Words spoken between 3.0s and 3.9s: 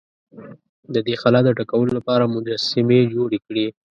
جوړې کړې.